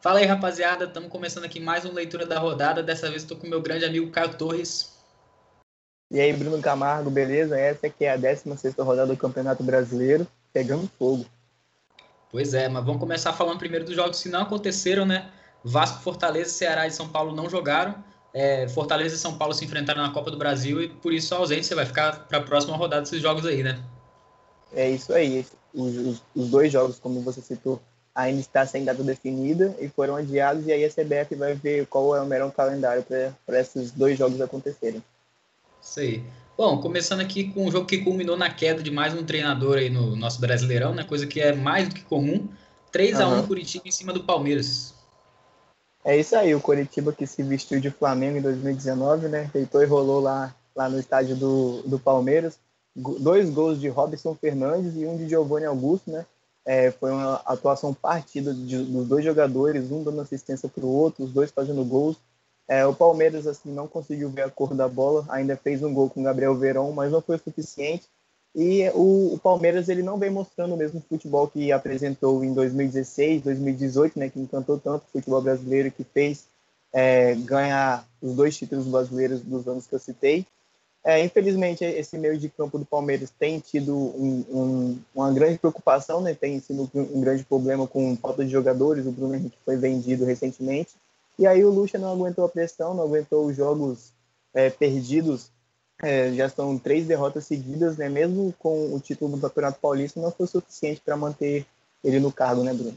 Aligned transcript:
Fala 0.00 0.20
aí, 0.20 0.24
rapaziada. 0.24 0.86
Estamos 0.86 1.10
começando 1.10 1.44
aqui 1.44 1.60
mais 1.60 1.84
uma 1.84 1.92
leitura 1.92 2.24
da 2.24 2.38
rodada. 2.38 2.82
Dessa 2.82 3.10
vez 3.10 3.20
estou 3.20 3.36
com 3.36 3.46
meu 3.46 3.60
grande 3.60 3.84
amigo 3.84 4.10
Caio 4.10 4.34
Torres. 4.34 4.94
E 6.10 6.18
aí, 6.18 6.32
Bruno 6.32 6.58
Camargo, 6.62 7.10
beleza? 7.10 7.60
Essa 7.60 7.86
aqui 7.86 8.06
é 8.06 8.12
a 8.12 8.16
16 8.16 8.76
rodada 8.78 9.08
do 9.08 9.16
Campeonato 9.18 9.62
Brasileiro, 9.62 10.26
pegando 10.54 10.90
fogo. 10.98 11.26
Pois 12.32 12.54
é, 12.54 12.66
mas 12.66 12.82
vamos 12.82 12.98
começar 12.98 13.34
falando 13.34 13.58
primeiro 13.58 13.84
dos 13.84 13.94
jogos 13.94 14.22
que 14.22 14.30
não 14.30 14.40
aconteceram, 14.40 15.04
né? 15.04 15.30
Vasco, 15.62 16.00
Fortaleza, 16.02 16.48
Ceará 16.48 16.86
e 16.86 16.90
São 16.90 17.06
Paulo 17.06 17.36
não 17.36 17.50
jogaram. 17.50 17.94
É, 18.32 18.66
Fortaleza 18.68 19.16
e 19.16 19.18
São 19.18 19.36
Paulo 19.36 19.52
se 19.52 19.66
enfrentaram 19.66 20.02
na 20.02 20.14
Copa 20.14 20.30
do 20.30 20.38
Brasil 20.38 20.82
e 20.82 20.88
por 20.88 21.12
isso 21.12 21.34
a 21.34 21.38
ausência 21.38 21.76
vai 21.76 21.84
ficar 21.84 22.26
para 22.26 22.38
a 22.38 22.42
próxima 22.42 22.74
rodada 22.74 23.02
desses 23.02 23.20
jogos 23.20 23.44
aí, 23.44 23.62
né? 23.62 23.78
É 24.72 24.88
isso 24.88 25.12
aí. 25.12 25.44
Os, 25.74 25.96
os, 25.96 26.22
os 26.34 26.48
dois 26.48 26.72
jogos, 26.72 26.98
como 26.98 27.20
você 27.20 27.42
citou, 27.42 27.82
ainda 28.14 28.40
está 28.40 28.66
sem 28.66 28.84
data 28.84 29.02
definida 29.02 29.74
e 29.80 29.88
foram 29.88 30.16
adiados, 30.16 30.66
e 30.66 30.72
aí 30.72 30.84
a 30.84 30.90
CBF 30.90 31.34
vai 31.36 31.54
ver 31.54 31.86
qual 31.86 32.16
é 32.16 32.20
o 32.20 32.26
melhor 32.26 32.50
calendário 32.52 33.04
para 33.46 33.60
esses 33.60 33.90
dois 33.90 34.18
jogos 34.18 34.40
acontecerem. 34.40 35.02
Isso 35.82 36.00
aí. 36.00 36.24
Bom, 36.56 36.78
começando 36.78 37.20
aqui 37.20 37.44
com 37.44 37.66
um 37.66 37.70
jogo 37.70 37.86
que 37.86 37.98
culminou 37.98 38.36
na 38.36 38.50
queda 38.50 38.82
de 38.82 38.90
mais 38.90 39.14
um 39.14 39.24
treinador 39.24 39.78
aí 39.78 39.88
no 39.88 40.14
nosso 40.14 40.40
Brasileirão, 40.40 40.94
né? 40.94 41.04
Coisa 41.04 41.26
que 41.26 41.40
é 41.40 41.54
mais 41.54 41.88
do 41.88 41.94
que 41.94 42.02
comum. 42.02 42.48
3 42.92 43.20
a 43.20 43.28
1 43.28 43.46
Curitiba 43.46 43.88
em 43.88 43.90
cima 43.90 44.12
do 44.12 44.24
Palmeiras. 44.24 44.92
É 46.04 46.16
isso 46.18 46.34
aí, 46.36 46.54
o 46.54 46.60
Curitiba 46.60 47.12
que 47.12 47.26
se 47.26 47.42
vestiu 47.42 47.80
de 47.80 47.90
Flamengo 47.90 48.38
em 48.38 48.42
2019, 48.42 49.28
né? 49.28 49.50
Deitou 49.54 49.82
e 49.82 49.86
rolou 49.86 50.20
lá, 50.20 50.54
lá 50.74 50.88
no 50.88 50.98
estádio 50.98 51.36
do, 51.36 51.82
do 51.82 51.98
Palmeiras. 51.98 52.58
Dois 52.94 53.48
gols 53.48 53.80
de 53.80 53.88
Robson 53.88 54.34
Fernandes 54.34 54.96
e 54.96 55.06
um 55.06 55.16
de 55.16 55.28
Giovanni 55.28 55.66
Augusto, 55.66 56.10
né? 56.10 56.26
É, 56.64 56.90
foi 56.90 57.10
uma 57.10 57.36
atuação 57.46 57.94
partida 57.94 58.52
de, 58.52 58.78
dos 58.78 59.08
dois 59.08 59.24
jogadores, 59.24 59.90
um 59.90 60.02
dando 60.02 60.20
assistência 60.20 60.68
para 60.68 60.84
o 60.84 60.88
outro, 60.88 61.24
os 61.24 61.32
dois 61.32 61.50
fazendo 61.50 61.84
gols. 61.84 62.16
É, 62.68 62.86
o 62.86 62.94
Palmeiras 62.94 63.46
assim 63.46 63.72
não 63.72 63.88
conseguiu 63.88 64.30
ver 64.30 64.42
a 64.42 64.50
cor 64.50 64.74
da 64.74 64.86
bola, 64.86 65.24
ainda 65.28 65.56
fez 65.56 65.82
um 65.82 65.92
gol 65.92 66.08
com 66.08 66.20
o 66.20 66.24
Gabriel 66.24 66.54
Verão, 66.54 66.92
mas 66.92 67.10
não 67.10 67.20
foi 67.20 67.38
suficiente. 67.38 68.06
E 68.54 68.88
o, 68.94 69.34
o, 69.34 69.38
Palmeiras 69.38 69.88
ele 69.88 70.02
não 70.02 70.18
vem 70.18 70.30
mostrando 70.30 70.74
o 70.74 70.76
mesmo 70.76 71.02
futebol 71.08 71.48
que 71.48 71.70
apresentou 71.70 72.44
em 72.44 72.52
2016, 72.52 73.42
2018, 73.42 74.18
né, 74.18 74.28
que 74.28 74.40
encantou 74.40 74.78
tanto 74.78 75.04
o 75.04 75.12
futebol 75.12 75.40
brasileiro 75.40 75.90
que 75.90 76.04
fez 76.04 76.46
é, 76.92 77.34
ganhar 77.36 78.04
os 78.20 78.34
dois 78.34 78.56
títulos 78.56 78.86
brasileiros 78.86 79.40
dos 79.40 79.66
anos 79.68 79.86
que 79.86 79.94
eu 79.94 80.00
citei. 80.00 80.46
É, 81.02 81.24
infelizmente, 81.24 81.82
esse 81.82 82.18
meio 82.18 82.36
de 82.36 82.48
campo 82.50 82.78
do 82.78 82.84
Palmeiras 82.84 83.32
tem 83.38 83.58
tido 83.58 83.96
um, 83.96 84.44
um, 84.50 84.98
uma 85.14 85.32
grande 85.32 85.58
preocupação, 85.58 86.20
né? 86.20 86.34
tem 86.34 86.60
sido 86.60 86.90
um 86.94 87.20
grande 87.20 87.42
problema 87.42 87.86
com 87.86 88.16
falta 88.16 88.44
de 88.44 88.50
jogadores. 88.50 89.06
O 89.06 89.12
Bruno 89.12 89.34
Henrique 89.34 89.56
foi 89.64 89.76
vendido 89.76 90.26
recentemente. 90.26 90.90
E 91.38 91.46
aí 91.46 91.64
o 91.64 91.70
Lucha 91.70 91.98
não 91.98 92.12
aguentou 92.12 92.44
a 92.44 92.48
pressão, 92.48 92.92
não 92.92 93.04
aguentou 93.04 93.46
os 93.46 93.56
jogos 93.56 94.12
é, 94.52 94.68
perdidos. 94.68 95.50
É, 96.02 96.32
já 96.32 96.48
são 96.48 96.78
três 96.78 97.06
derrotas 97.06 97.46
seguidas, 97.46 97.96
né? 97.96 98.08
mesmo 98.08 98.54
com 98.58 98.94
o 98.94 99.00
título 99.00 99.36
do 99.36 99.40
Campeonato 99.40 99.80
Paulista, 99.80 100.20
não 100.20 100.30
foi 100.30 100.46
suficiente 100.46 101.00
para 101.02 101.16
manter 101.16 101.66
ele 102.04 102.20
no 102.20 102.32
cargo, 102.32 102.62
né, 102.62 102.72
Bruno? 102.74 102.96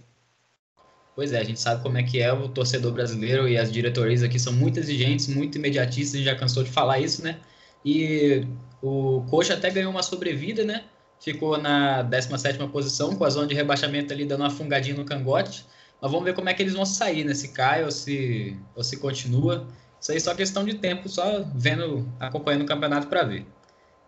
Pois 1.15 1.31
é, 1.31 1.39
a 1.39 1.43
gente 1.43 1.59
sabe 1.59 1.83
como 1.83 1.97
é 1.97 2.03
que 2.03 2.21
é 2.21 2.33
o 2.33 2.49
torcedor 2.49 2.91
brasileiro 2.91 3.47
e 3.47 3.57
as 3.57 3.71
diretorias 3.71 4.23
aqui 4.23 4.39
são 4.39 4.51
muito 4.51 4.79
exigentes, 4.79 5.27
muito 5.27 5.57
imediatistas, 5.57 6.15
a 6.15 6.17
gente 6.17 6.25
já 6.25 6.35
cansou 6.35 6.63
de 6.63 6.71
falar 6.71 6.99
isso, 6.99 7.21
né? 7.21 7.39
E 7.85 8.45
o 8.81 9.23
Coxa 9.29 9.53
até 9.53 9.69
ganhou 9.69 9.91
uma 9.91 10.03
sobrevida, 10.03 10.63
né? 10.63 10.83
Ficou 11.19 11.57
na 11.57 12.01
17 12.01 12.59
posição, 12.67 13.15
com 13.15 13.23
a 13.23 13.29
zona 13.29 13.47
de 13.47 13.55
rebaixamento 13.55 14.13
ali 14.13 14.25
dando 14.25 14.41
uma 14.41 14.49
fungadinha 14.49 14.95
no 14.95 15.05
cangote. 15.05 15.65
Mas 16.01 16.11
vamos 16.11 16.25
ver 16.25 16.33
como 16.33 16.49
é 16.49 16.53
que 16.53 16.61
eles 16.61 16.73
vão 16.73 16.85
sair, 16.85 17.23
né? 17.23 17.33
Se 17.33 17.49
cai 17.49 17.83
ou 17.83 17.91
se, 17.91 18.57
ou 18.75 18.83
se 18.83 18.97
continua. 18.97 19.67
Isso 20.01 20.11
aí 20.11 20.17
é 20.17 20.19
só 20.19 20.35
questão 20.35 20.65
de 20.65 20.73
tempo, 20.73 21.07
só 21.07 21.45
vendo, 21.55 22.05
acompanhando 22.19 22.63
o 22.63 22.65
campeonato 22.65 23.07
para 23.07 23.23
ver. 23.23 23.45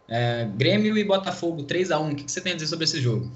É, 0.09 0.45
Grêmio 0.55 0.97
e 0.97 1.03
Botafogo 1.03 1.63
3 1.63 1.91
a 1.91 1.99
1 1.99 2.11
O 2.11 2.15
que, 2.15 2.25
que 2.25 2.31
você 2.31 2.41
tem 2.41 2.51
a 2.51 2.55
dizer 2.55 2.67
sobre 2.67 2.83
esse 2.83 2.99
jogo? 2.99 3.31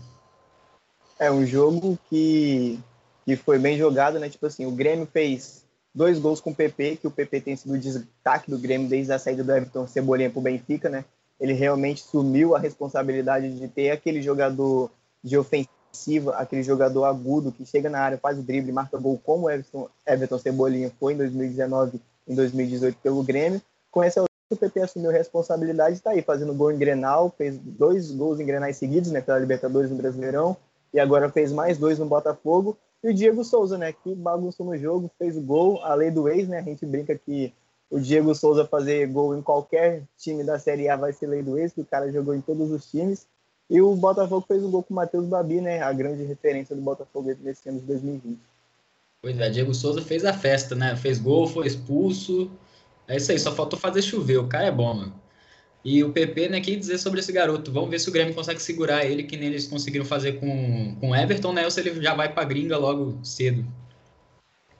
É 1.18 1.32
um 1.32 1.46
jogo 1.46 1.98
que, 2.10 2.80
que 3.26 3.36
foi 3.38 3.58
bem 3.58 3.78
jogado, 3.78 4.20
né? 4.20 4.30
Tipo 4.30 4.46
assim, 4.46 4.66
o 4.66 4.72
Grêmio 4.72 5.08
fez 5.12 5.66
dois 5.94 6.20
gols 6.20 6.40
com 6.40 6.52
o 6.52 6.56
PP, 6.56 6.98
que 6.98 7.08
o 7.08 7.12
PP 7.12 7.42
tem 7.42 7.56
sido 7.56 7.74
o 7.74 7.78
destaque 7.78 8.50
do 8.50 8.58
Grêmio 8.58 8.88
desde 8.88 9.12
a 9.12 9.20
saída 9.20 9.44
do 9.44 9.52
Everton 9.52 9.88
Cebolinha 9.88 10.30
para 10.30 10.40
o 10.40 10.44
Benfica, 10.44 10.90
né? 10.90 11.06
Ele 11.40 11.54
realmente 11.54 12.02
sumiu 12.02 12.56
a 12.56 12.60
responsabilidade 12.60 13.58
de 13.58 13.68
ter 13.68 13.92
aquele 13.92 14.22
jogador 14.22 14.92
de 15.24 15.38
ofensiva, 15.38 16.36
aquele 16.36 16.64
jogador 16.64 17.06
agudo 17.06 17.52
que 17.52 17.66
chega 17.66 17.90
na 17.90 18.00
área, 18.00 18.18
faz 18.18 18.38
o 18.38 18.44
drible, 18.44 18.72
marca 18.72 18.98
gol 18.98 19.20
como 19.24 19.48
o 19.48 19.50
Everton, 19.50 19.90
Everton 20.06 20.40
Cebolinha 20.40 20.92
foi 21.00 21.14
em 21.14 21.18
2019 21.18 22.02
em 22.28 22.36
2018 22.36 22.98
pelo 23.02 23.24
Grêmio. 23.24 23.62
Com 23.92 24.04
essa 24.04 24.24
o 24.52 24.56
PP 24.56 24.82
assumiu 24.82 25.12
a 25.12 25.14
responsabilidade, 25.14 25.94
está 25.94 26.10
aí 26.10 26.24
fazendo 26.24 26.56
gol 26.56 26.72
em 26.72 26.78
Grenal, 26.78 27.32
fez 27.38 27.56
dois 27.56 28.10
gols 28.10 28.40
em 28.40 28.46
Grenais 28.46 28.78
seguidos, 28.78 29.12
né, 29.12 29.22
pela 29.22 29.38
Libertadores 29.38 29.92
no 29.92 29.98
Brasileirão, 29.98 30.58
e 30.92 31.00
agora 31.00 31.30
fez 31.30 31.52
mais 31.52 31.78
dois 31.78 32.00
no 32.00 32.08
Botafogo. 32.08 32.76
E 33.04 33.10
o 33.10 33.14
Diego 33.14 33.44
Souza, 33.44 33.78
né, 33.78 33.94
que 33.94 34.14
bagunçou 34.14 34.66
no 34.66 34.78
jogo, 34.78 35.10
fez 35.18 35.38
o 35.38 35.42
gol, 35.42 35.82
a 35.84 35.94
lei 35.96 36.12
do 36.12 36.28
ex, 36.28 36.48
né, 36.48 36.60
a 36.60 36.64
gente 36.64 36.86
brinca 36.86 37.18
que 37.18 37.54
o 37.90 38.00
Diego 38.00 38.36
Souza 38.36 38.66
fazer 38.66 39.08
gol 39.08 39.36
em 39.38 39.42
qualquer 39.42 40.04
time 40.18 40.44
da 40.44 40.60
Série 40.60 40.90
A 40.90 40.96
vai 40.96 41.14
ser 41.14 41.28
lei 41.28 41.42
do 41.42 41.58
ex, 41.58 41.74
que 41.74 41.82
o 41.82 41.86
cara 41.86 42.12
jogou 42.12 42.36
em 42.36 42.42
todos 42.42 42.70
os 42.72 42.90
times. 42.90 43.26
E 43.70 43.82
o 43.82 43.96
Botafogo 43.96 44.46
fez 44.48 44.64
o 44.64 44.70
gol 44.70 44.84
com 44.84 44.94
o 44.94 44.96
Matheus 44.96 45.26
Babi, 45.26 45.62
né, 45.62 45.82
a 45.82 45.94
grande 45.94 46.24
referência 46.24 46.76
do 46.76 46.82
Botafogo 46.82 47.34
nesse 47.42 47.70
ano 47.70 47.80
de 47.80 47.86
2020. 47.86 48.40
Pois 49.22 49.40
é, 49.40 49.50
Diego 49.50 49.74
Souza 49.74 50.02
fez 50.02 50.26
a 50.26 50.34
festa, 50.34 50.76
né, 50.76 50.96
fez 50.96 51.20
gol, 51.20 51.48
foi 51.48 51.68
expulso, 51.68 52.52
é 53.08 53.18
isso 53.18 53.32
aí, 53.32 53.40
só 53.40 53.52
faltou 53.52 53.80
fazer 53.80 54.02
chover, 54.02 54.38
o 54.38 54.48
cara 54.48 54.66
é 54.66 54.72
bom, 54.72 54.94
mano. 54.94 55.14
E 55.84 56.04
o 56.04 56.12
PP, 56.12 56.50
né, 56.50 56.60
que 56.60 56.76
dizer 56.76 56.98
sobre 56.98 57.22
esse 57.22 57.32
garoto? 57.32 57.72
Vamos 57.72 57.90
ver 57.90 58.00
se 58.00 58.10
o 58.10 58.12
Grêmio 58.12 58.34
consegue 58.34 58.62
segurar 58.62 59.06
ele, 59.06 59.24
que 59.24 59.38
nem 59.38 59.48
eles 59.48 59.68
conseguiram 59.68 60.06
fazer 60.06 60.34
com, 60.34 60.98
o 61.02 61.16
Everton, 61.16 61.54
né? 61.54 61.64
Ou 61.64 61.72
se 61.72 61.80
ele 61.80 62.02
já 62.02 62.14
vai 62.14 62.34
pra 62.34 62.44
gringa 62.44 62.78
logo 62.78 63.18
cedo. 63.24 63.66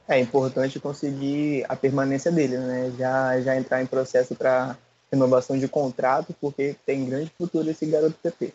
É 0.08 0.20
importante 0.20 0.80
conseguir 0.80 1.66
a 1.70 1.76
permanência 1.76 2.32
dele, 2.32 2.58
né? 2.58 2.92
Já, 2.98 3.40
já 3.40 3.56
entrar 3.56 3.82
em 3.82 3.86
processo 3.86 4.36
para 4.36 4.76
renovação 5.12 5.58
de 5.58 5.68
contrato, 5.68 6.36
porque 6.42 6.76
tem 6.86 7.06
grande 7.06 7.32
futuro 7.38 7.70
esse 7.70 7.86
garoto 7.86 8.16
PP. 8.22 8.54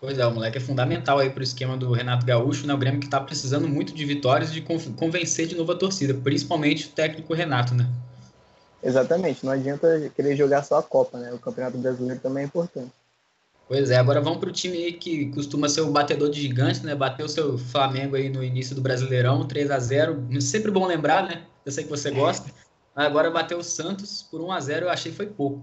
Pois 0.00 0.16
é, 0.16 0.26
o 0.26 0.32
moleque 0.32 0.58
é 0.58 0.60
fundamental 0.60 1.18
aí 1.18 1.28
pro 1.28 1.42
esquema 1.42 1.76
do 1.76 1.92
Renato 1.92 2.24
Gaúcho, 2.24 2.66
né? 2.66 2.72
O 2.72 2.78
Grêmio 2.78 3.00
que 3.00 3.08
tá 3.08 3.20
precisando 3.20 3.68
muito 3.68 3.92
de 3.92 4.04
vitórias 4.04 4.50
e 4.50 4.54
de 4.54 4.62
convencer 4.62 5.46
de 5.46 5.56
novo 5.56 5.72
a 5.72 5.76
torcida, 5.76 6.14
principalmente 6.14 6.86
o 6.86 6.90
técnico 6.90 7.34
Renato, 7.34 7.74
né? 7.74 7.86
Exatamente, 8.82 9.44
não 9.44 9.52
adianta 9.52 10.10
querer 10.14 10.36
jogar 10.36 10.62
só 10.62 10.78
a 10.78 10.82
Copa, 10.82 11.18
né? 11.18 11.32
O 11.32 11.38
Campeonato 11.38 11.76
Brasileiro 11.78 12.20
também 12.20 12.44
é 12.44 12.46
importante. 12.46 12.92
Pois 13.66 13.90
é, 13.90 13.96
agora 13.96 14.20
vamos 14.20 14.38
para 14.38 14.48
o 14.48 14.52
time 14.52 14.92
que 14.92 15.30
costuma 15.32 15.68
ser 15.68 15.82
o 15.82 15.90
batedor 15.90 16.30
de 16.30 16.40
gigante, 16.40 16.84
né? 16.86 16.94
Bateu 16.94 17.26
o 17.26 17.28
seu 17.28 17.58
Flamengo 17.58 18.16
aí 18.16 18.30
no 18.30 18.42
início 18.42 18.74
do 18.74 18.80
Brasileirão, 18.80 19.46
3 19.46 19.70
a 19.70 19.78
0 19.78 20.40
Sempre 20.40 20.70
bom 20.70 20.86
lembrar, 20.86 21.24
né? 21.24 21.44
Eu 21.66 21.72
sei 21.72 21.84
que 21.84 21.90
você 21.90 22.10
gosta. 22.10 22.50
Agora 22.96 23.30
bateu 23.30 23.58
o 23.58 23.62
Santos 23.62 24.22
por 24.22 24.40
1 24.40 24.52
a 24.52 24.60
0 24.60 24.86
eu 24.86 24.90
achei 24.90 25.12
que 25.12 25.16
foi 25.16 25.26
pouco. 25.26 25.60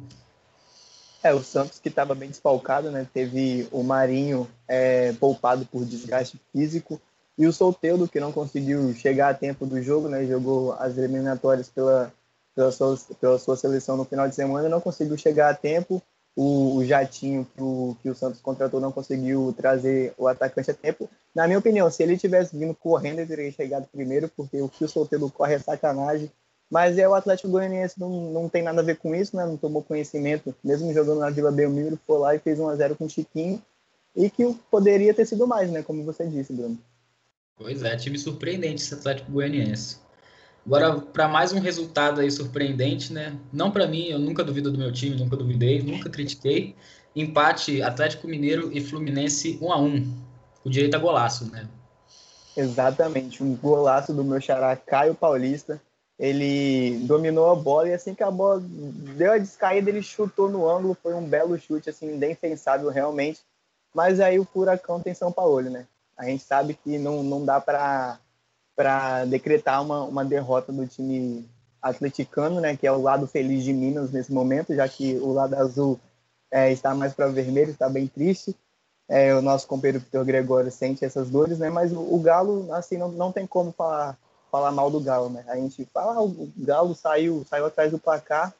É, 1.23 1.33
o 1.33 1.41
Santos 1.41 1.79
que 1.79 1.89
estava 1.89 2.13
bem 2.13 2.29
desfalcado, 2.29 2.91
né? 2.91 3.07
Teve 3.11 3.67
o 3.71 3.81
Marinho 3.81 4.47
é, 4.67 5.11
poupado 5.13 5.65
por 5.65 5.83
desgaste 5.83 6.39
físico 6.53 7.01
e 7.35 7.47
o 7.47 7.51
Solteudo 7.51 8.07
que 8.07 8.19
não 8.19 8.31
conseguiu 8.31 8.93
chegar 8.93 9.29
a 9.29 9.33
tempo 9.33 9.65
do 9.65 9.81
jogo, 9.81 10.07
né? 10.07 10.27
Jogou 10.27 10.73
as 10.73 10.95
eliminatórias 10.95 11.67
pela 11.69 12.13
pela 12.55 12.71
sua, 12.71 12.97
pela 13.19 13.37
sua 13.37 13.57
seleção 13.57 13.97
no 13.97 14.05
final 14.05 14.27
de 14.27 14.35
semana, 14.35 14.69
não 14.69 14.81
conseguiu 14.81 15.17
chegar 15.17 15.49
a 15.49 15.55
tempo. 15.55 16.01
O, 16.37 16.77
o 16.77 16.85
Jatinho 16.85 17.47
que 17.55 17.61
o, 17.61 17.95
que 18.01 18.09
o 18.09 18.15
Santos 18.15 18.41
contratou 18.41 18.81
não 18.81 18.91
conseguiu 18.91 19.53
trazer 19.55 20.13
o 20.17 20.27
atacante 20.27 20.71
a 20.71 20.73
tempo. 20.73 21.09
Na 21.33 21.47
minha 21.47 21.59
opinião, 21.59 21.89
se 21.89 22.03
ele 22.03 22.17
tivesse 22.17 22.57
vindo 22.57 22.73
correndo, 22.73 23.19
ele 23.19 23.27
teria 23.27 23.51
chegado 23.51 23.87
primeiro, 23.87 24.29
porque 24.35 24.61
o 24.61 24.67
que 24.67 24.83
o 24.83 24.89
Solteiro 24.89 25.29
corre 25.29 25.55
é 25.55 25.59
sacanagem. 25.59 26.29
Mas 26.69 26.97
é 26.97 27.07
o 27.07 27.13
Atlético 27.13 27.49
Goianiense 27.49 27.99
não, 27.99 28.31
não 28.31 28.49
tem 28.49 28.63
nada 28.63 28.81
a 28.81 28.83
ver 28.83 28.97
com 28.97 29.13
isso, 29.15 29.35
né? 29.35 29.45
Não 29.45 29.55
tomou 29.55 29.83
conhecimento, 29.83 30.53
mesmo 30.63 30.93
jogando 30.93 31.19
na 31.19 31.29
Vila 31.29 31.51
Belmiro, 31.51 31.99
foi 32.05 32.17
lá 32.17 32.35
e 32.35 32.39
fez 32.39 32.59
1 32.59 32.67
a 32.67 32.75
0 32.75 32.95
com 32.95 33.05
o 33.05 33.09
Chiquinho. 33.09 33.61
E 34.15 34.29
que 34.29 34.53
poderia 34.71 35.13
ter 35.13 35.25
sido 35.25 35.45
mais, 35.45 35.69
né? 35.69 35.83
Como 35.83 36.03
você 36.03 36.25
disse, 36.25 36.51
Bruno. 36.51 36.77
Pois 37.57 37.83
é, 37.83 37.95
time 37.95 38.17
surpreendente 38.17 38.81
esse 38.81 38.93
Atlético 38.93 39.31
Goianiense. 39.31 39.97
Agora, 40.65 40.99
para 40.99 41.27
mais 41.27 41.53
um 41.53 41.59
resultado 41.59 42.21
aí 42.21 42.31
surpreendente, 42.31 43.13
né? 43.13 43.37
Não 43.53 43.69
para 43.69 43.85
mim, 43.85 44.07
eu 44.07 44.17
nunca 44.17 44.43
duvido 44.43 44.71
do 44.71 44.79
meu 44.79 44.91
time, 44.91 45.15
nunca 45.15 45.35
duvidei, 45.35 45.83
nunca 45.83 46.09
critiquei. 46.09 46.75
Empate 47.15 47.83
Atlético 47.83 48.27
Mineiro 48.27 48.71
e 48.73 48.81
Fluminense 48.81 49.59
1 49.61 49.71
a 49.71 49.79
1 49.79 50.25
o 50.65 50.69
direito 50.69 50.95
a 50.95 50.99
golaço, 50.99 51.51
né? 51.51 51.69
Exatamente, 52.57 53.43
um 53.43 53.55
golaço 53.55 54.11
do 54.11 54.23
meu 54.23 54.41
xará 54.41 54.75
Caio 54.75 55.13
Paulista. 55.13 55.79
Ele 56.17 56.97
dominou 57.05 57.51
a 57.51 57.55
bola 57.55 57.89
e 57.89 57.93
assim 57.93 58.15
que 58.15 58.23
a 58.23 58.31
bola 58.31 58.59
deu 58.63 59.33
a 59.33 59.37
descaída, 59.37 59.89
ele 59.89 60.01
chutou 60.01 60.49
no 60.49 60.67
ângulo, 60.67 60.97
foi 61.03 61.13
um 61.13 61.27
belo 61.27 61.59
chute, 61.59 61.89
assim, 61.89 62.15
indefensável 62.15 62.89
realmente. 62.89 63.41
Mas 63.93 64.19
aí 64.19 64.39
o 64.39 64.45
furacão 64.45 64.99
tem 64.99 65.13
São 65.13 65.31
Paulo, 65.31 65.69
né? 65.69 65.85
A 66.17 66.25
gente 66.25 66.43
sabe 66.43 66.73
que 66.73 66.97
não, 66.97 67.21
não 67.21 67.45
dá 67.45 67.59
para 67.59 68.17
para 68.75 69.25
decretar 69.25 69.81
uma, 69.81 70.03
uma 70.03 70.25
derrota 70.25 70.71
do 70.71 70.85
time 70.85 71.47
atleticano, 71.81 72.59
né, 72.59 72.75
que 72.75 72.87
é 72.87 72.91
o 72.91 73.01
lado 73.01 73.27
feliz 73.27 73.63
de 73.63 73.71
Minas 73.71 74.11
nesse 74.11 74.33
momento, 74.33 74.73
já 74.73 74.87
que 74.89 75.17
o 75.17 75.31
lado 75.31 75.53
azul 75.55 75.99
é, 76.51 76.71
está 76.71 76.95
mais 76.95 77.13
para 77.13 77.27
vermelho, 77.27 77.71
está 77.71 77.87
bem 77.87 78.07
triste. 78.07 78.55
É, 79.07 79.35
o 79.35 79.41
nosso 79.41 79.67
companheiro 79.67 79.99
Vitor 79.99 80.25
Gregório 80.25 80.71
sente 80.71 81.05
essas 81.05 81.29
dores, 81.29 81.59
né? 81.59 81.69
Mas 81.69 81.91
o, 81.91 81.99
o 81.99 82.19
Galo, 82.19 82.73
assim, 82.73 82.97
não, 82.97 83.11
não 83.11 83.31
tem 83.31 83.45
como 83.45 83.71
falar, 83.71 84.17
falar 84.51 84.71
mal 84.71 84.89
do 84.89 84.99
Galo, 84.99 85.29
né? 85.29 85.45
A 85.47 85.55
gente 85.57 85.85
fala, 85.93 86.13
ah, 86.13 86.23
o 86.23 86.49
Galo 86.57 86.95
saiu, 86.95 87.45
saiu 87.47 87.67
atrás 87.67 87.91
do 87.91 87.99
placar, 87.99 88.51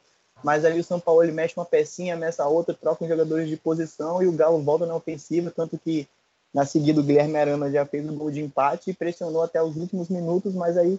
mas 0.44 0.64
aí 0.64 0.78
o 0.78 0.84
São 0.84 1.00
Paulo 1.00 1.22
ele 1.22 1.32
mexe 1.32 1.54
uma 1.56 1.64
pecinha, 1.64 2.16
mexe 2.16 2.40
a 2.40 2.46
outra, 2.46 2.74
troca 2.74 3.02
os 3.02 3.10
jogadores 3.10 3.48
de 3.48 3.56
posição 3.56 4.22
e 4.22 4.28
o 4.28 4.32
Galo 4.32 4.62
volta 4.62 4.86
na 4.86 4.94
ofensiva, 4.94 5.50
tanto 5.50 5.76
que 5.76 6.06
na 6.56 6.64
seguida 6.64 7.02
o 7.02 7.04
Guilherme 7.04 7.36
Arana 7.36 7.70
já 7.70 7.84
fez 7.84 8.08
o 8.08 8.14
gol 8.14 8.30
de 8.30 8.40
empate 8.40 8.90
e 8.90 8.94
pressionou 8.94 9.42
até 9.42 9.62
os 9.62 9.76
últimos 9.76 10.08
minutos, 10.08 10.54
mas 10.54 10.78
aí 10.78 10.98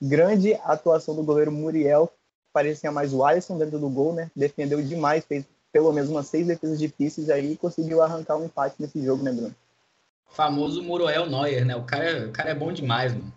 grande 0.00 0.54
atuação 0.64 1.14
do 1.14 1.22
goleiro 1.22 1.52
Muriel, 1.52 2.10
parecia 2.54 2.90
mais 2.90 3.12
o 3.12 3.22
Alisson 3.22 3.58
dentro 3.58 3.78
do 3.78 3.90
gol, 3.90 4.14
né? 4.14 4.30
Defendeu 4.34 4.80
demais, 4.80 5.22
fez 5.26 5.44
pelo 5.70 5.92
menos 5.92 6.08
umas 6.08 6.26
seis 6.26 6.46
defesas 6.46 6.78
difíceis 6.78 7.28
aí 7.28 7.52
e 7.52 7.56
conseguiu 7.58 8.00
arrancar 8.00 8.38
um 8.38 8.46
empate 8.46 8.76
nesse 8.78 9.04
jogo, 9.04 9.22
né, 9.22 9.30
Bruno? 9.30 9.54
Famoso 10.30 10.82
Muriel 10.82 11.28
Neuer, 11.28 11.66
né? 11.66 11.76
O 11.76 11.82
cara, 11.82 12.28
o 12.28 12.32
cara 12.32 12.48
é 12.48 12.54
bom 12.54 12.72
demais, 12.72 13.12
mano. 13.12 13.30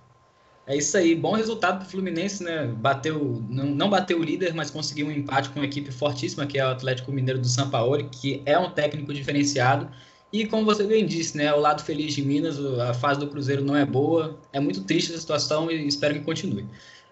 É 0.65 0.73
isso 0.73 0.97
aí, 0.97 1.15
bom 1.15 1.33
resultado 1.33 1.79
para 1.79 1.87
o 1.87 1.91
Fluminense, 1.91 2.43
né? 2.43 2.65
Bateu, 2.65 3.43
não, 3.49 3.65
não, 3.65 3.89
bateu 3.89 4.17
o 4.17 4.23
líder, 4.23 4.53
mas 4.53 4.71
conseguiu 4.71 5.07
um 5.07 5.11
empate 5.11 5.49
com 5.49 5.59
uma 5.59 5.65
equipe 5.65 5.91
fortíssima, 5.91 6.45
que 6.45 6.57
é 6.57 6.65
o 6.65 6.69
Atlético 6.69 7.11
Mineiro 7.11 7.41
do 7.41 7.47
São 7.47 7.69
Paulo, 7.69 8.09
que 8.09 8.41
é 8.45 8.57
um 8.57 8.71
técnico 8.71 9.13
diferenciado. 9.13 9.89
E 10.31 10.45
como 10.45 10.65
você 10.65 10.83
bem 10.83 11.05
disse, 11.05 11.37
né? 11.37 11.53
O 11.53 11.59
lado 11.59 11.83
feliz 11.83 12.13
de 12.13 12.21
Minas, 12.21 12.59
a 12.79 12.93
fase 12.93 13.19
do 13.19 13.27
Cruzeiro 13.27 13.63
não 13.63 13.75
é 13.75 13.85
boa. 13.85 14.37
É 14.51 14.59
muito 14.59 14.83
triste 14.83 15.13
a 15.13 15.17
situação 15.17 15.71
e 15.71 15.87
espero 15.87 16.13
que 16.15 16.21
continue. 16.21 16.67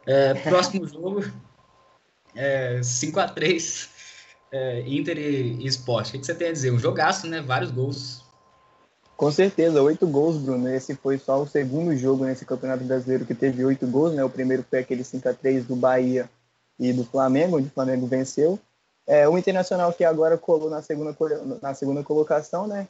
É, 0.06 0.34
próximo 0.50 0.86
jogo, 0.86 1.24
é, 2.36 2.82
5 2.84 3.20
a 3.20 3.28
3 3.28 3.90
é, 4.52 4.84
Inter 4.86 5.18
e, 5.18 5.66
Sport. 5.68 6.10
O 6.10 6.20
que 6.20 6.26
você 6.26 6.36
tem 6.36 6.50
a 6.50 6.52
dizer? 6.52 6.72
Um 6.72 6.80
jogaço, 6.80 7.28
né? 7.28 7.42
Vários 7.42 7.72
gols. 7.72 8.24
Com 9.16 9.32
certeza, 9.32 9.82
oito 9.82 10.06
gols, 10.06 10.38
Bruno. 10.38 10.68
Esse 10.68 10.94
foi 10.94 11.18
só 11.18 11.42
o 11.42 11.48
segundo 11.48 11.96
jogo 11.96 12.26
nesse 12.26 12.46
Campeonato 12.46 12.84
Brasileiro 12.84 13.26
que 13.26 13.34
teve 13.34 13.64
oito 13.64 13.88
gols, 13.88 14.14
né? 14.14 14.24
O 14.26 14.30
primeiro 14.30 14.66
foi 14.70 14.80
aquele 14.80 15.06
5 15.06 15.30
a 15.30 15.34
3 15.34 15.66
do 15.66 15.76
Bahia 15.76 16.30
e 16.78 16.92
do 16.92 17.06
Flamengo, 17.06 17.58
onde 17.58 17.68
o 17.68 17.72
Flamengo 17.72 18.06
venceu. 18.06 18.60
É, 19.08 19.28
o 19.28 19.38
Internacional 19.38 19.94
que 19.94 20.04
agora 20.04 20.38
colou 20.38 20.70
na 20.70 20.82
segunda, 20.82 21.16
na 21.62 21.74
segunda 21.74 22.04
colocação, 22.04 22.68
né? 22.68 22.90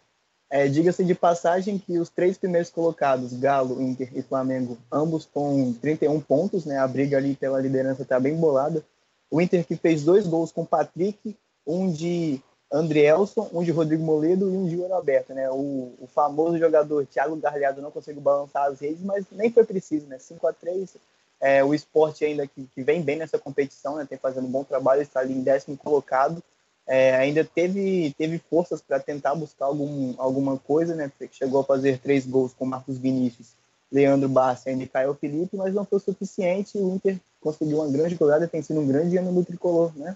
É, 0.50 0.68
Diga-se 0.68 1.04
de 1.04 1.16
passagem 1.16 1.78
que 1.78 1.98
os 1.98 2.10
três 2.10 2.38
primeiros 2.38 2.70
colocados, 2.70 3.34
Galo, 3.34 3.82
Inter 3.82 4.10
e 4.14 4.22
Flamengo, 4.22 4.78
ambos 4.92 5.26
com 5.26 5.74
31 5.74 6.22
pontos, 6.22 6.66
né? 6.66 6.78
A 6.78 6.88
briga 6.88 7.18
ali 7.18 7.36
pela 7.36 7.60
liderança 7.60 8.04
está 8.04 8.20
bem 8.20 8.36
bolada. 8.36 8.84
O 9.30 9.42
Inter 9.42 9.66
que 9.66 9.76
fez 9.76 10.04
dois 10.04 10.28
gols 10.28 10.52
com 10.52 10.62
o 10.62 10.68
Patrick, 10.68 11.36
um 11.66 11.92
de 11.92 12.40
Andrielson, 12.72 13.50
um 13.54 13.64
de 13.64 13.72
Rodrigo 13.72 14.04
Moledo 14.04 14.50
e 14.50 14.58
um 14.58 14.68
de 14.68 14.76
Roberto, 14.76 15.34
né? 15.34 15.50
O, 15.50 15.94
o, 16.00 16.08
famoso 16.08 16.58
jogador 16.58 17.06
Thiago 17.06 17.36
Garliado 17.38 17.82
não 17.82 17.92
conseguiu 17.92 18.22
balançar 18.22 18.70
as 18.70 18.80
redes, 18.80 19.02
mas 19.02 19.26
nem 19.32 19.52
foi 19.52 19.64
preciso, 19.64 20.06
né? 20.08 20.20
5 20.20 20.48
a 20.48 20.54
3 20.54 20.96
é, 21.40 21.64
o 21.64 21.74
esporte 21.74 22.24
ainda 22.24 22.48
que, 22.48 22.68
que, 22.74 22.82
vem 22.82 23.02
bem 23.02 23.18
nessa 23.18 23.38
competição, 23.38 23.98
né? 23.98 24.06
Tem 24.08 24.18
fazendo 24.18 24.48
um 24.48 24.52
bom 24.52 24.64
trabalho, 24.64 25.02
está 25.02 25.20
ali 25.20 25.34
em 25.34 25.42
décimo 25.42 25.78
colocado. 25.78 26.42
É, 26.88 27.16
ainda 27.16 27.44
teve, 27.44 28.14
teve 28.18 28.38
forças 28.38 28.82
para 28.82 29.00
tentar 29.00 29.34
buscar 29.34 29.66
algum, 29.66 30.14
alguma 30.18 30.58
coisa, 30.58 30.94
né? 30.94 31.12
Chegou 31.32 31.62
a 31.62 31.64
fazer 31.64 31.98
três 31.98 32.26
gols 32.28 32.54
com 32.54 32.66
Marcos 32.66 32.98
Vinícius, 32.98 33.54
Leandro 33.92 34.30
Bassi 34.30 34.70
e 34.70 34.88
Caio 34.88 35.18
Felipe, 35.20 35.58
mas 35.58 35.74
não 35.74 35.84
foi 35.84 36.00
suficiente. 36.00 36.78
O 36.78 36.96
Inter 36.96 37.20
conseguiu 37.42 37.80
uma 37.80 37.92
grande 37.92 38.16
jogada, 38.16 38.48
tem 38.48 38.62
sido 38.62 38.80
um 38.80 38.88
grande 38.88 39.18
ano 39.18 39.32
no 39.32 39.44
tricolor, 39.44 39.92
né? 39.96 40.16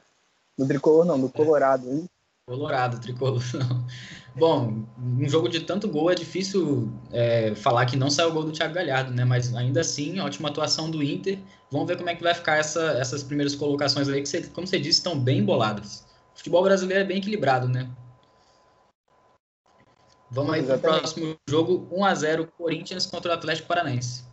No 0.57 0.67
tricolor 0.67 1.05
não, 1.05 1.17
no 1.17 1.27
é. 1.27 1.29
Colorado. 1.29 1.89
Hein? 1.89 2.09
Colorado, 2.45 2.99
tricolor 2.99 3.41
não. 3.53 3.85
Bom, 4.35 4.85
um 4.97 5.27
jogo 5.27 5.49
de 5.49 5.61
tanto 5.61 5.87
gol 5.87 6.11
é 6.11 6.15
difícil 6.15 6.91
é, 7.11 7.55
falar 7.55 7.85
que 7.87 7.97
não 7.97 8.11
saiu 8.11 8.29
o 8.29 8.33
gol 8.33 8.43
do 8.43 8.51
Thiago 8.51 8.75
Galhardo, 8.75 9.11
né? 9.11 9.25
Mas 9.25 9.55
ainda 9.55 9.81
assim, 9.81 10.19
ótima 10.19 10.49
atuação 10.49 10.89
do 10.89 11.01
Inter. 11.01 11.39
Vamos 11.71 11.87
ver 11.87 11.97
como 11.97 12.09
é 12.09 12.15
que 12.15 12.23
vai 12.23 12.33
ficar 12.33 12.57
essa, 12.57 12.91
essas 12.93 13.23
primeiras 13.23 13.55
colocações 13.55 14.07
aí, 14.07 14.21
que, 14.21 14.29
você, 14.29 14.41
como 14.43 14.67
você 14.67 14.77
disse, 14.77 14.99
estão 14.99 15.19
bem 15.19 15.43
boladas. 15.43 16.08
Futebol 16.39 16.63
brasileiro 16.63 17.03
é 17.03 17.05
bem 17.05 17.17
equilibrado, 17.17 17.67
né? 17.67 17.89
Vamos 20.31 20.53
aí 20.53 20.63
para 20.63 20.77
o 20.77 20.79
próximo 20.79 21.35
jogo, 21.49 21.85
1 21.91 22.05
a 22.05 22.15
0 22.15 22.47
Corinthians 22.57 23.05
contra 23.05 23.31
o 23.31 23.33
Atlético 23.33 23.67
Paranaense. 23.67 24.23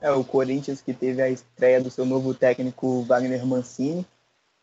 É, 0.00 0.12
o 0.12 0.22
Corinthians 0.22 0.80
que 0.80 0.94
teve 0.94 1.20
a 1.20 1.28
estreia 1.28 1.80
do 1.80 1.90
seu 1.90 2.06
novo 2.06 2.32
técnico 2.32 3.02
Wagner 3.02 3.44
Mancini 3.44 4.06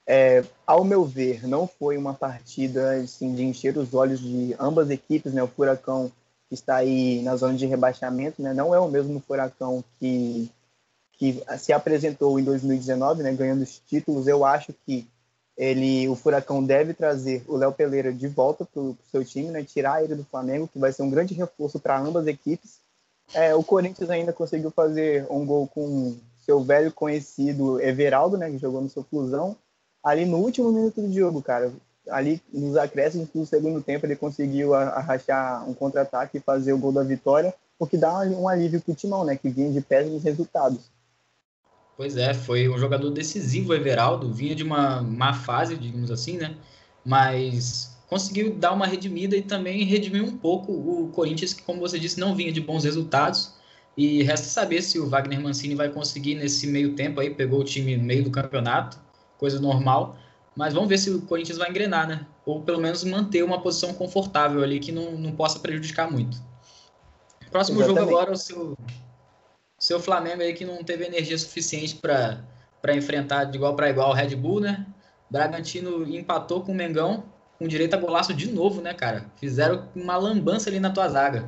é, 0.07 0.41
ao 0.65 0.85
meu 0.85 1.03
ver, 1.03 1.45
não 1.45 1.67
foi 1.67 1.97
uma 1.97 2.13
partida 2.13 2.93
assim, 2.93 3.35
de 3.35 3.43
encher 3.43 3.77
os 3.77 3.93
olhos 3.93 4.21
de 4.21 4.55
ambas 4.57 4.89
equipes. 4.89 5.33
Né? 5.33 5.43
O 5.43 5.49
Furacão 5.49 6.09
está 6.49 6.77
aí 6.77 7.21
na 7.23 7.35
zona 7.35 7.55
de 7.55 7.65
rebaixamento, 7.65 8.41
né? 8.41 8.53
não 8.53 8.73
é 8.73 8.79
o 8.79 8.87
mesmo 8.87 9.19
Furacão 9.19 9.83
que, 9.99 10.49
que 11.11 11.43
se 11.57 11.73
apresentou 11.73 12.39
em 12.39 12.43
2019, 12.45 13.21
né? 13.21 13.33
ganhando 13.33 13.63
os 13.63 13.79
títulos. 13.85 14.27
Eu 14.27 14.45
acho 14.45 14.73
que 14.85 15.05
ele, 15.57 16.07
o 16.07 16.15
Furacão 16.15 16.63
deve 16.63 16.93
trazer 16.93 17.43
o 17.47 17.57
Léo 17.57 17.71
Peleira 17.71 18.13
de 18.13 18.27
volta 18.27 18.63
para 18.63 18.81
o 18.81 18.95
seu 19.11 19.25
time, 19.25 19.49
né? 19.49 19.63
tirar 19.63 20.03
ele 20.03 20.13
do 20.13 20.23
Flamengo, 20.23 20.67
que 20.67 20.77
vai 20.77 20.91
ser 20.91 21.01
um 21.01 21.09
grande 21.09 21.33
reforço 21.33 21.79
para 21.79 21.99
ambas 21.99 22.27
equipes. 22.27 22.79
É, 23.33 23.55
o 23.55 23.63
Corinthians 23.63 24.09
ainda 24.09 24.31
conseguiu 24.31 24.69
fazer 24.71 25.25
um 25.29 25.45
gol 25.45 25.67
com 25.67 26.15
seu 26.45 26.61
velho 26.63 26.93
conhecido 26.93 27.81
Everaldo, 27.81 28.37
né? 28.37 28.51
que 28.51 28.59
jogou 28.59 28.81
no 28.81 28.89
seu 28.89 29.03
Fusão 29.03 29.57
ali 30.03 30.25
no 30.25 30.37
último 30.37 30.71
minuto 30.71 31.01
do 31.01 31.11
jogo, 31.11 31.41
cara. 31.41 31.71
Ali 32.09 32.41
nos 32.53 32.77
acréscimos 32.77 33.27
do 33.33 33.45
segundo 33.45 33.81
tempo, 33.81 34.05
ele 34.05 34.15
conseguiu 34.15 34.73
arrachar 34.73 35.67
um 35.69 35.73
contra-ataque 35.73 36.37
e 36.37 36.41
fazer 36.41 36.71
o 36.71 36.77
gol 36.77 36.93
da 36.93 37.03
vitória, 37.03 37.53
o 37.77 37.85
que 37.85 37.97
dá 37.97 38.19
um 38.19 38.47
alívio 38.47 38.79
pro 38.79 38.95
Timão, 38.95 39.25
né? 39.25 39.35
Que 39.35 39.49
vinha 39.49 39.69
de 39.69 39.81
péssimos 39.81 40.23
resultados. 40.23 40.89
Pois 41.97 42.15
é, 42.15 42.31
foi 42.31 42.69
um 42.69 42.77
jogador 42.77 43.09
decisivo, 43.09 43.73
Everaldo, 43.73 44.31
vinha 44.31 44.53
de 44.53 44.61
uma 44.61 45.01
má 45.01 45.33
fase, 45.33 45.75
digamos 45.75 46.11
assim, 46.11 46.37
né? 46.37 46.55
Mas 47.03 47.97
conseguiu 48.07 48.53
dar 48.53 48.71
uma 48.71 48.85
redimida 48.85 49.35
e 49.35 49.41
também 49.41 49.83
redimir 49.83 50.23
um 50.23 50.37
pouco 50.37 50.71
o 50.71 51.09
Corinthians, 51.09 51.53
que, 51.53 51.63
como 51.63 51.79
você 51.79 51.97
disse, 51.97 52.19
não 52.19 52.35
vinha 52.35 52.51
de 52.51 52.61
bons 52.61 52.83
resultados. 52.83 53.55
E 53.97 54.21
resta 54.21 54.45
saber 54.45 54.83
se 54.83 54.99
o 54.99 55.09
Wagner 55.09 55.41
Mancini 55.41 55.73
vai 55.73 55.89
conseguir 55.89 56.35
nesse 56.35 56.67
meio 56.67 56.93
tempo 56.93 57.19
aí, 57.19 57.31
pegou 57.31 57.61
o 57.61 57.63
time 57.63 57.97
no 57.97 58.03
meio 58.03 58.23
do 58.23 58.29
campeonato, 58.29 58.99
coisa 59.39 59.59
normal. 59.59 60.15
Mas 60.55 60.75
vamos 60.75 60.87
ver 60.87 60.99
se 60.99 61.09
o 61.09 61.21
Corinthians 61.23 61.57
vai 61.57 61.67
engrenar, 61.67 62.07
né? 62.07 62.27
Ou 62.45 62.61
pelo 62.61 62.79
menos 62.79 63.03
manter 63.03 63.43
uma 63.43 63.59
posição 63.59 63.91
confortável 63.95 64.61
ali 64.61 64.79
que 64.79 64.91
não, 64.91 65.13
não 65.13 65.31
possa 65.31 65.57
prejudicar 65.57 66.11
muito. 66.11 66.37
Próximo 67.49 67.79
Exatamente. 67.79 67.99
jogo 68.05 68.15
agora, 68.15 68.33
o 68.33 68.37
seu, 68.37 68.77
seu 69.77 69.99
Flamengo 69.99 70.41
aí 70.41 70.53
que 70.53 70.65
não 70.65 70.83
teve 70.83 71.05
energia 71.05 71.37
suficiente 71.37 71.95
para 71.95 72.95
enfrentar 72.95 73.45
de 73.45 73.57
igual 73.57 73.75
para 73.75 73.89
igual 73.89 74.09
o 74.09 74.13
Red 74.13 74.35
Bull, 74.35 74.59
né? 74.59 74.85
Bragantino 75.29 76.07
empatou 76.07 76.61
com 76.61 76.71
o 76.71 76.75
Mengão, 76.75 77.23
com 77.59 77.67
direito 77.67 77.93
a 77.93 77.97
golaço 77.97 78.33
de 78.33 78.51
novo, 78.51 78.81
né, 78.81 78.93
cara? 78.93 79.25
Fizeram 79.35 79.87
uma 79.95 80.17
lambança 80.17 80.69
ali 80.69 80.79
na 80.79 80.89
tua 80.89 81.09
zaga. 81.09 81.47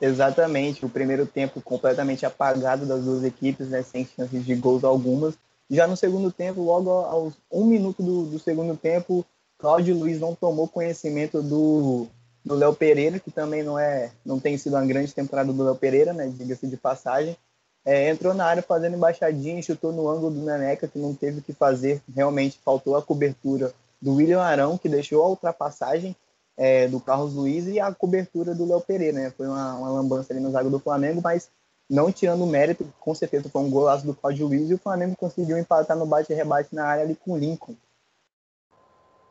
Exatamente, 0.00 0.84
o 0.84 0.88
primeiro 0.88 1.26
tempo 1.26 1.60
completamente 1.60 2.24
apagado 2.24 2.86
das 2.86 3.02
duas 3.02 3.24
equipes, 3.24 3.68
né, 3.68 3.82
sem 3.82 4.06
chances 4.06 4.44
de 4.44 4.54
gols 4.54 4.84
algumas. 4.84 5.34
Já 5.68 5.86
no 5.86 5.96
segundo 5.96 6.30
tempo, 6.30 6.62
logo 6.62 6.90
aos 6.90 7.34
um 7.50 7.64
minuto 7.64 8.02
do, 8.02 8.26
do 8.26 8.38
segundo 8.38 8.76
tempo, 8.76 9.24
Cláudio 9.58 9.96
Luiz 9.96 10.20
não 10.20 10.36
tomou 10.36 10.68
conhecimento 10.68 11.42
do 11.42 12.06
do 12.44 12.54
Léo 12.54 12.74
Pereira, 12.74 13.18
que 13.18 13.30
também 13.30 13.62
não 13.62 13.78
é 13.78 14.10
não 14.24 14.38
tem 14.38 14.56
sido 14.56 14.74
uma 14.74 14.86
grande 14.86 15.12
temporada 15.12 15.52
do 15.52 15.62
Léo 15.62 15.76
Pereira, 15.76 16.12
né? 16.12 16.28
Diga-se 16.28 16.66
de 16.66 16.76
passagem. 16.76 17.36
É, 17.84 18.10
entrou 18.10 18.34
na 18.34 18.44
área 18.44 18.62
fazendo 18.62 18.96
embaixadinha, 18.96 19.62
chutou 19.62 19.92
no 19.92 20.08
ângulo 20.08 20.30
do 20.30 20.44
Neneca, 20.44 20.88
que 20.88 20.98
não 20.98 21.14
teve 21.14 21.38
o 21.38 21.42
que 21.42 21.52
fazer, 21.52 22.02
realmente 22.14 22.58
faltou 22.62 22.96
a 22.96 23.02
cobertura 23.02 23.72
do 24.00 24.14
William 24.14 24.42
Arão, 24.42 24.76
que 24.76 24.88
deixou 24.88 25.22
a 25.22 25.28
ultrapassagem 25.28 26.14
é, 26.56 26.88
do 26.88 27.00
Carlos 27.00 27.34
Luiz 27.34 27.66
e 27.66 27.80
a 27.80 27.92
cobertura 27.94 28.54
do 28.54 28.66
Léo 28.66 28.80
Pereira, 28.80 29.18
né? 29.18 29.32
Foi 29.36 29.46
uma, 29.46 29.74
uma 29.74 29.90
lambança 29.90 30.32
ali 30.32 30.40
no 30.40 30.50
zago 30.50 30.68
do 30.68 30.78
Flamengo, 30.78 31.20
mas 31.22 31.48
não 31.88 32.12
tirando 32.12 32.42
o 32.42 32.46
mérito, 32.46 32.86
com 33.00 33.14
certeza 33.14 33.48
foi 33.48 33.62
um 33.62 33.70
golaço 33.70 34.04
do 34.04 34.14
Claudio 34.14 34.46
Luiz 34.46 34.68
e 34.68 34.74
o 34.74 34.78
Flamengo 34.78 35.16
conseguiu 35.16 35.56
empatar 35.56 35.96
no 35.96 36.04
bate-rebate 36.04 36.74
na 36.74 36.84
área 36.84 37.04
ali 37.04 37.14
com 37.14 37.32
o 37.32 37.38
Lincoln. 37.38 37.74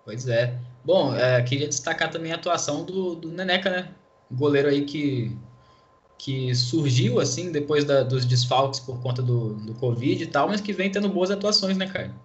Pois 0.07 0.25
é. 0.25 0.57
Bom, 0.85 1.13
é, 1.13 1.43
queria 1.43 1.67
destacar 1.67 2.09
também 2.09 2.31
a 2.31 2.35
atuação 2.35 2.85
do, 2.85 3.13
do 3.13 3.27
Neneca, 3.27 3.69
né? 3.69 3.89
Goleiro 4.31 4.69
aí 4.69 4.85
que, 4.85 5.35
que 6.17 6.55
surgiu, 6.55 7.19
assim, 7.19 7.51
depois 7.51 7.83
da, 7.83 8.03
dos 8.03 8.23
desfalques 8.23 8.79
por 8.79 9.01
conta 9.01 9.21
do, 9.21 9.55
do 9.55 9.73
Covid 9.73 10.23
e 10.23 10.27
tal, 10.27 10.47
mas 10.47 10.61
que 10.61 10.71
vem 10.71 10.89
tendo 10.89 11.09
boas 11.09 11.29
atuações, 11.29 11.75
né, 11.75 11.87
cara? 11.87 12.15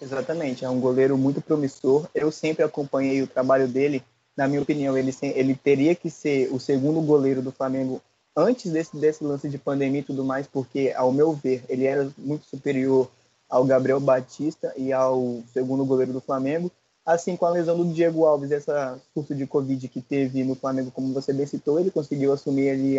Exatamente, 0.00 0.64
é 0.64 0.70
um 0.70 0.78
goleiro 0.78 1.18
muito 1.18 1.40
promissor. 1.40 2.06
Eu 2.14 2.30
sempre 2.30 2.62
acompanhei 2.62 3.20
o 3.22 3.26
trabalho 3.26 3.66
dele. 3.66 4.04
Na 4.36 4.46
minha 4.46 4.62
opinião, 4.62 4.96
ele, 4.96 5.12
ele 5.34 5.56
teria 5.56 5.96
que 5.96 6.08
ser 6.08 6.48
o 6.52 6.60
segundo 6.60 7.00
goleiro 7.00 7.42
do 7.42 7.50
Flamengo 7.50 8.00
antes 8.36 8.70
desse, 8.70 8.96
desse 8.96 9.24
lance 9.24 9.48
de 9.48 9.58
pandemia 9.58 9.98
e 9.98 10.04
tudo 10.04 10.24
mais, 10.24 10.46
porque, 10.46 10.94
ao 10.96 11.10
meu 11.10 11.32
ver, 11.32 11.64
ele 11.68 11.86
era 11.86 12.08
muito 12.16 12.46
superior 12.46 13.10
ao 13.48 13.64
Gabriel 13.64 13.98
Batista 13.98 14.72
e 14.76 14.92
ao 14.92 15.42
segundo 15.52 15.84
goleiro 15.84 16.12
do 16.12 16.20
Flamengo. 16.20 16.70
Assim, 17.04 17.36
com 17.36 17.46
a 17.46 17.50
lesão 17.50 17.76
do 17.76 17.92
Diego 17.92 18.24
Alves, 18.24 18.50
essa 18.50 19.00
surto 19.14 19.34
de 19.34 19.46
Covid 19.46 19.88
que 19.88 20.00
teve 20.00 20.44
no 20.44 20.54
Flamengo, 20.54 20.90
como 20.90 21.12
você 21.14 21.32
bem 21.32 21.46
citou, 21.46 21.80
ele 21.80 21.90
conseguiu 21.90 22.32
assumir 22.32 22.70
ali 22.70 22.98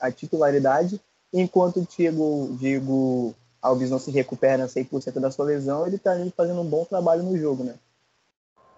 a 0.00 0.10
titularidade, 0.10 1.00
enquanto 1.32 1.80
o 1.80 1.86
Diego, 1.86 2.56
Diego 2.58 3.34
Alves 3.60 3.90
não 3.90 3.98
se 3.98 4.10
recupera 4.10 4.66
100% 4.66 5.20
da 5.20 5.30
sua 5.30 5.46
lesão, 5.46 5.86
ele 5.86 5.96
está 5.96 6.12
fazendo 6.36 6.60
um 6.60 6.66
bom 6.66 6.84
trabalho 6.84 7.22
no 7.22 7.36
jogo, 7.36 7.64
né? 7.64 7.74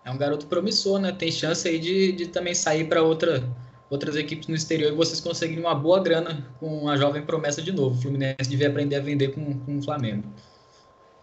É 0.05 0.11
um 0.11 0.19
garoto 0.19 0.47
promissor, 0.47 0.99
né? 0.99 1.13
Tem 1.13 1.33
chance 1.33 1.67
aí 1.67 1.79
de, 1.79 2.13
de 2.13 2.27
também 2.29 2.55
sair 2.55 2.87
para 2.87 3.03
outra, 3.03 3.43
outras 3.89 4.17
equipes 4.17 4.49
no 4.49 4.55
exterior 4.55 4.93
e 4.93 4.97
vocês 4.97 5.21
conseguirem 5.21 5.65
uma 5.65 5.75
boa 5.75 6.03
grana 6.03 6.47
com 6.61 6.89
a 6.89 6.97
jovem 6.97 7.25
promessa 7.25 7.63
de 7.63 7.73
novo. 7.73 7.97
O 7.97 8.03
Fluminense 8.03 8.49
devia 8.49 8.69
aprender 8.69 8.97
a 8.97 9.01
vender 9.01 9.29
com, 9.35 9.59
com 9.61 9.79
o 9.79 9.83
Flamengo. 9.83 10.25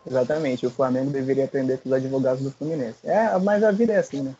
Exatamente, 0.05 0.65
o 0.65 0.72
Flamengo 0.72 1.12
deveria 1.12 1.46
aprender 1.46 1.77
com 1.77 1.89
os 1.89 1.93
advogados 1.93 2.43
do 2.43 2.51
Fluminense. 2.51 2.98
É, 3.03 3.38
mas 3.38 3.63
a 3.63 3.72
vida 3.72 3.93
é 3.93 3.98
assim, 3.98 4.22
né? 4.22 4.36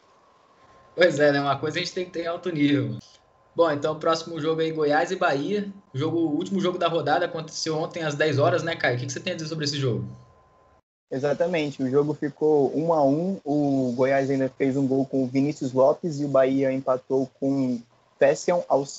Pois 0.95 1.19
é, 1.19 1.31
né? 1.31 1.39
Uma 1.39 1.57
coisa 1.57 1.77
a 1.77 1.81
gente 1.81 1.93
tem 1.93 2.05
que 2.05 2.11
ter 2.11 2.27
alto 2.27 2.51
nível. 2.51 2.97
Bom, 3.55 3.69
então 3.69 3.93
o 3.93 3.99
próximo 3.99 4.39
jogo 4.39 4.61
aí, 4.61 4.71
Goiás 4.71 5.11
e 5.11 5.15
Bahia. 5.15 5.71
O, 5.93 5.97
jogo, 5.97 6.17
o 6.17 6.35
último 6.35 6.59
jogo 6.59 6.77
da 6.77 6.87
rodada 6.87 7.25
aconteceu 7.25 7.77
ontem 7.77 8.03
às 8.03 8.15
10 8.15 8.39
horas, 8.39 8.63
né, 8.63 8.75
Caio? 8.75 8.97
O 8.97 8.99
que 8.99 9.09
você 9.09 9.19
tem 9.19 9.33
a 9.33 9.35
dizer 9.35 9.49
sobre 9.49 9.65
esse 9.65 9.77
jogo? 9.77 10.05
Exatamente, 11.11 11.83
o 11.83 11.89
jogo 11.89 12.13
ficou 12.13 12.71
1 12.73 12.93
a 12.93 13.03
1 13.03 13.41
O 13.43 13.93
Goiás 13.97 14.29
ainda 14.29 14.47
fez 14.57 14.77
um 14.77 14.87
gol 14.87 15.05
com 15.05 15.23
o 15.23 15.27
Vinícius 15.27 15.73
Lopes 15.73 16.21
e 16.21 16.25
o 16.25 16.29
Bahia 16.29 16.71
empatou 16.71 17.29
com 17.37 17.81
Fession 18.17 18.63
aos 18.69 18.89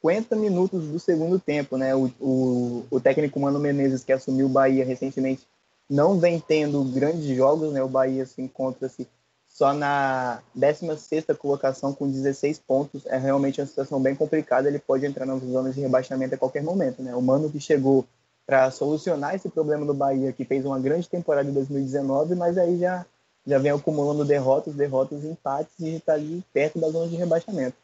50 0.00 0.36
minutos 0.36 0.84
do 0.84 1.00
segundo 1.00 1.40
tempo, 1.40 1.76
né? 1.76 1.92
O, 1.92 2.04
o, 2.20 2.86
o 2.88 3.00
técnico 3.00 3.40
Mano 3.40 3.58
Menezes, 3.58 4.04
que 4.04 4.12
assumiu 4.12 4.46
o 4.46 4.50
Bahia 4.50 4.84
recentemente, 4.84 5.42
não 5.88 6.18
vem 6.18 6.40
tendo 6.40 6.82
grandes 6.84 7.24
jogos, 7.36 7.72
né? 7.72 7.82
O 7.82 7.88
Bahia 7.88 8.26
se 8.26 8.42
encontra-se 8.42 9.06
só 9.46 9.72
na 9.72 10.42
16ª 10.56 11.34
colocação 11.36 11.92
com 11.92 12.10
16 12.10 12.58
pontos. 12.58 13.06
É 13.06 13.16
realmente 13.16 13.60
uma 13.60 13.66
situação 13.66 14.00
bem 14.00 14.14
complicada. 14.14 14.68
Ele 14.68 14.78
pode 14.78 15.06
entrar 15.06 15.24
nas 15.24 15.42
zonas 15.42 15.74
de 15.74 15.80
rebaixamento 15.80 16.34
a 16.34 16.38
qualquer 16.38 16.62
momento. 16.62 17.02
Né? 17.02 17.14
O 17.14 17.22
Mano 17.22 17.50
que 17.50 17.60
chegou 17.60 18.04
para 18.46 18.70
solucionar 18.70 19.34
esse 19.34 19.48
problema 19.48 19.84
do 19.84 19.94
Bahia, 19.94 20.32
que 20.32 20.44
fez 20.44 20.64
uma 20.64 20.78
grande 20.78 21.08
temporada 21.08 21.48
em 21.48 21.52
2019, 21.52 22.34
mas 22.36 22.56
aí 22.56 22.78
já, 22.78 23.04
já 23.46 23.58
vem 23.58 23.72
acumulando 23.72 24.24
derrotas, 24.24 24.74
derrotas 24.74 25.24
empates 25.24 25.74
e 25.80 25.96
está 25.96 26.12
ali 26.12 26.44
perto 26.52 26.78
da 26.78 26.88
zona 26.90 27.08
de 27.08 27.16
rebaixamento. 27.16 27.76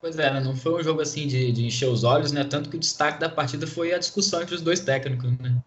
Pois 0.00 0.18
é, 0.18 0.32
né? 0.32 0.40
não 0.40 0.56
foi 0.56 0.80
um 0.80 0.82
jogo 0.82 1.00
assim 1.00 1.26
de, 1.26 1.52
de, 1.52 1.66
encher 1.66 1.88
os 1.88 2.04
olhos, 2.04 2.32
né? 2.32 2.44
Tanto 2.44 2.68
que 2.68 2.76
o 2.76 2.80
destaque 2.80 3.20
da 3.20 3.28
partida 3.28 3.66
foi 3.66 3.92
a 3.92 3.98
discussão 3.98 4.42
entre 4.42 4.54
os 4.54 4.62
dois 4.62 4.80
técnicos, 4.80 5.30
né? 5.38 5.62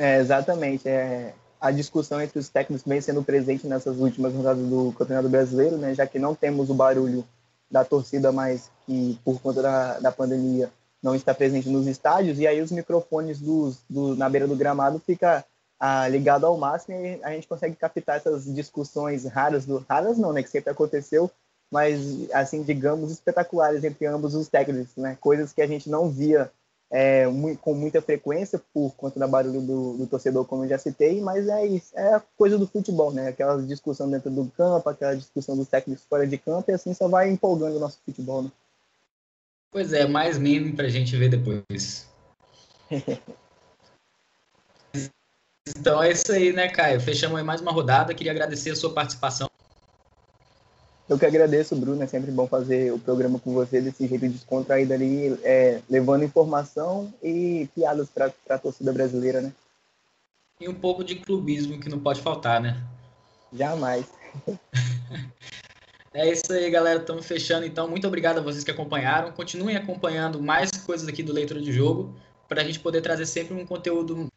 É, 0.00 0.18
exatamente. 0.18 0.88
É, 0.88 1.34
a 1.60 1.70
discussão 1.70 2.22
entre 2.22 2.38
os 2.38 2.48
técnicos 2.48 2.86
vem 2.86 3.02
sendo 3.02 3.22
presente 3.22 3.66
nessas 3.66 3.98
últimas 3.98 4.32
rodadas 4.32 4.66
do 4.66 4.94
Campeonato 4.96 5.28
Brasileiro, 5.28 5.76
né, 5.76 5.94
já 5.94 6.06
que 6.06 6.18
não 6.18 6.34
temos 6.34 6.70
o 6.70 6.74
barulho 6.74 7.22
da 7.70 7.84
torcida 7.84 8.32
mais 8.32 8.70
que, 8.86 9.20
por 9.22 9.38
conta 9.42 9.60
da, 9.60 10.00
da 10.00 10.10
pandemia, 10.10 10.70
não 11.02 11.14
está 11.14 11.34
presente 11.34 11.68
nos 11.68 11.86
estádios, 11.86 12.38
e 12.38 12.46
aí 12.46 12.62
os 12.62 12.72
microfones 12.72 13.40
dos, 13.40 13.78
do, 13.90 14.16
na 14.16 14.26
beira 14.30 14.48
do 14.48 14.56
gramado 14.56 14.98
fica 15.04 15.44
ah, 15.78 16.08
ligado 16.08 16.46
ao 16.46 16.56
máximo 16.56 16.96
e 16.98 17.22
a 17.22 17.32
gente 17.32 17.46
consegue 17.46 17.76
captar 17.76 18.16
essas 18.16 18.46
discussões 18.46 19.26
raras, 19.26 19.66
do, 19.66 19.84
raras 19.86 20.16
não, 20.16 20.32
né, 20.32 20.42
que 20.42 20.48
sempre 20.48 20.70
aconteceu, 20.70 21.30
mas, 21.70 22.00
assim, 22.32 22.62
digamos, 22.62 23.12
espetaculares 23.12 23.84
entre 23.84 24.06
ambos 24.06 24.34
os 24.34 24.48
técnicos, 24.48 24.96
né, 24.96 25.18
coisas 25.20 25.52
que 25.52 25.60
a 25.60 25.66
gente 25.66 25.90
não 25.90 26.08
via 26.08 26.50
é, 26.90 27.24
com 27.60 27.72
muita 27.74 28.02
frequência 28.02 28.60
por 28.74 28.92
conta 28.96 29.20
da 29.20 29.28
barulho 29.28 29.60
do, 29.60 29.98
do, 29.98 30.06
torcedor, 30.06 30.44
como 30.44 30.64
eu 30.64 30.68
já 30.68 30.78
citei, 30.78 31.20
mas 31.20 31.46
é 31.48 31.64
isso, 31.64 31.96
é 31.96 32.14
a 32.14 32.22
coisa 32.36 32.58
do 32.58 32.66
futebol, 32.66 33.12
né? 33.12 33.28
Aquela 33.28 33.62
discussão 33.62 34.10
dentro 34.10 34.30
do 34.30 34.50
campo, 34.56 34.88
aquela 34.88 35.14
discussão 35.14 35.56
dos 35.56 35.68
técnicos 35.68 36.04
fora 36.04 36.26
de 36.26 36.36
campo, 36.36 36.70
e 36.70 36.74
assim 36.74 36.92
só 36.92 37.06
vai 37.06 37.30
empolgando 37.30 37.76
o 37.76 37.80
nosso 37.80 37.98
futebol, 38.04 38.42
né? 38.42 38.50
Pois 39.70 39.92
é, 39.92 40.04
mais 40.04 40.36
meme 40.36 40.72
pra 40.72 40.88
gente 40.88 41.16
ver 41.16 41.28
depois. 41.28 42.08
então 45.68 46.02
é 46.02 46.10
isso 46.10 46.32
aí, 46.32 46.52
né, 46.52 46.68
Caio? 46.68 47.00
Fechamos 47.00 47.38
aí 47.38 47.44
mais 47.44 47.60
uma 47.60 47.70
rodada. 47.70 48.12
Queria 48.12 48.32
agradecer 48.32 48.70
a 48.70 48.76
sua 48.76 48.92
participação. 48.92 49.48
Eu 51.10 51.18
que 51.18 51.26
agradeço, 51.26 51.74
Bruno. 51.74 52.00
É 52.00 52.06
sempre 52.06 52.30
bom 52.30 52.46
fazer 52.46 52.92
o 52.92 52.98
programa 52.98 53.40
com 53.40 53.52
você 53.52 53.80
desse 53.80 54.06
jeito 54.06 54.28
descontraído 54.28 54.94
ali, 54.94 55.36
é, 55.42 55.80
levando 55.90 56.24
informação 56.24 57.12
e 57.20 57.68
piadas 57.74 58.08
para 58.08 58.32
a 58.48 58.56
torcida 58.56 58.92
brasileira, 58.92 59.40
né? 59.40 59.52
E 60.60 60.68
um 60.68 60.74
pouco 60.74 61.02
de 61.02 61.16
clubismo 61.16 61.80
que 61.80 61.88
não 61.88 61.98
pode 61.98 62.20
faltar, 62.20 62.60
né? 62.60 62.80
Jamais. 63.52 64.06
é 66.14 66.30
isso 66.30 66.52
aí, 66.52 66.70
galera. 66.70 67.00
Estamos 67.00 67.26
fechando. 67.26 67.66
Então, 67.66 67.88
muito 67.88 68.06
obrigado 68.06 68.38
a 68.38 68.42
vocês 68.42 68.62
que 68.62 68.70
acompanharam. 68.70 69.32
Continuem 69.32 69.74
acompanhando 69.74 70.40
mais 70.40 70.70
coisas 70.70 71.08
aqui 71.08 71.24
do 71.24 71.32
Leitura 71.32 71.60
de 71.60 71.72
Jogo 71.72 72.14
para 72.48 72.62
a 72.62 72.64
gente 72.64 72.78
poder 72.78 73.00
trazer 73.00 73.26
sempre 73.26 73.52
um 73.52 73.66
conteúdo 73.66 74.28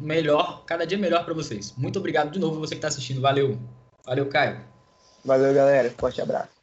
melhor, 0.00 0.64
cada 0.66 0.86
dia 0.86 0.98
melhor 0.98 1.24
para 1.24 1.34
vocês. 1.34 1.74
Muito 1.76 1.98
obrigado 1.98 2.30
de 2.30 2.38
novo 2.38 2.60
você 2.60 2.76
que 2.76 2.78
está 2.78 2.88
assistindo. 2.88 3.20
Valeu. 3.20 3.58
Valeu, 4.04 4.26
Caio. 4.26 4.71
Valeu, 5.24 5.54
galera. 5.54 5.90
Forte 5.90 6.20
abraço. 6.20 6.61